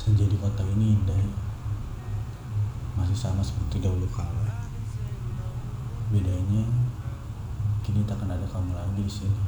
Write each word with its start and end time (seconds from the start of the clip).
Senja 0.00 0.24
di 0.24 0.40
kota 0.40 0.64
ini 0.64 0.96
indah. 0.96 1.20
Masih 2.96 3.12
sama 3.12 3.44
seperti 3.44 3.84
dahulu 3.84 4.08
kala. 4.08 4.64
Bedanya, 6.08 6.64
kini 7.84 8.08
takkan 8.08 8.32
ada 8.32 8.48
kamu 8.48 8.72
lagi 8.72 9.04
di 9.04 9.12
sini. 9.12 9.44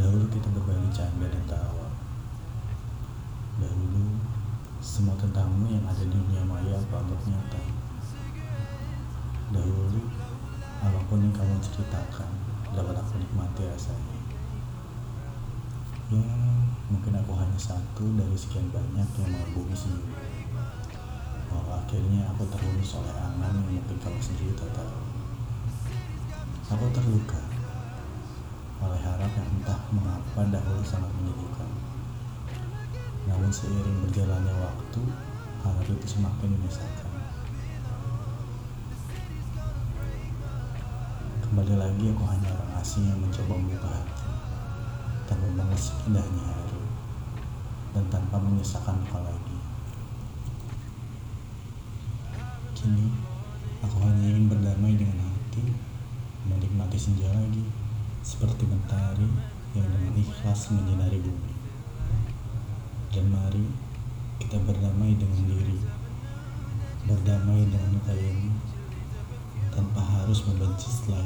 Dahulu 0.00 0.24
kita 0.32 0.48
berbagi 0.48 0.88
canda 0.96 1.28
dan 1.28 1.44
tawa. 1.44 1.92
Dahulu, 3.60 4.16
semua 4.80 5.12
tentangmu 5.20 5.68
yang 5.68 5.84
ada 5.84 6.00
di 6.00 6.16
dunia 6.16 6.40
maya 6.48 6.80
anggap 6.80 7.20
nyata. 7.28 7.62
Dahulu, 9.52 10.08
apa 10.80 11.00
pun 11.04 11.20
yang 11.20 11.36
kamu 11.36 11.60
ceritakan 11.60 12.32
dapat 12.72 12.96
aku 12.96 13.20
nikmati 13.20 13.68
rasanya. 13.68 14.18
Ya, 16.08 16.41
mungkin 16.92 17.16
aku 17.16 17.32
hanya 17.40 17.56
satu 17.56 18.04
dari 18.20 18.36
sekian 18.36 18.68
banyak 18.68 19.08
yang 19.16 19.30
mengagumi 19.32 19.72
sendiri. 19.72 20.12
Bahwa 21.48 21.80
akhirnya 21.80 22.28
aku 22.28 22.44
terhunus 22.52 23.00
oleh 23.00 23.16
angan 23.16 23.64
yang 23.64 23.80
mungkin 23.80 23.96
kamu 23.96 24.20
sendiri 24.20 24.52
tak 24.52 24.68
tahu. 24.76 25.00
Aku 26.76 26.84
terluka 26.92 27.40
oleh 28.84 29.00
harap 29.00 29.32
yang 29.32 29.48
entah 29.56 29.80
mengapa 29.88 30.40
dahulu 30.52 30.84
sangat 30.84 31.08
menyedihkan. 31.16 31.70
Namun 33.24 33.48
seiring 33.48 33.98
berjalannya 34.04 34.54
waktu, 34.60 35.02
harap 35.64 35.86
itu 35.88 36.06
semakin 36.06 36.48
menyesalkan. 36.60 37.10
Kembali 41.46 41.74
lagi 41.76 42.04
aku 42.10 42.24
hanya 42.32 42.48
orang 42.48 42.72
asing 42.80 43.04
yang 43.12 43.20
mencoba 43.20 43.52
membuka 43.60 43.88
hati 43.92 44.28
tanpa 45.28 45.48
mengusik 45.52 45.96
indahnya 46.08 46.42
hari 46.48 46.71
dan 47.92 48.04
tanpa 48.08 48.40
menyisakan 48.40 49.04
luka 49.04 49.20
lagi. 49.20 49.58
Kini, 52.72 53.06
aku 53.84 53.96
hanya 54.02 54.26
ingin 54.32 54.48
berdamai 54.48 54.96
dengan 54.96 55.22
hati, 55.22 55.70
menikmati 56.48 56.98
senja 56.98 57.28
lagi, 57.30 57.62
seperti 58.24 58.66
mentari 58.66 59.28
yang 59.76 59.86
dengan 59.86 60.14
ikhlas 60.18 60.72
menyinari 60.72 61.20
bumi. 61.20 61.54
Dan 63.12 63.28
mari 63.28 63.68
kita 64.40 64.56
berdamai 64.64 65.14
dengan 65.14 65.44
diri, 65.46 65.78
berdamai 67.06 67.68
dengan 67.68 68.00
ini, 68.18 68.50
tanpa 69.70 70.00
harus 70.00 70.42
membenci 70.48 70.88
setelah. 70.88 71.22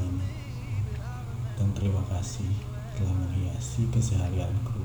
Dan 1.56 1.72
terima 1.72 2.04
kasih 2.12 2.52
telah 2.98 3.16
menghiasi 3.16 3.88
keseharianku, 3.88 4.84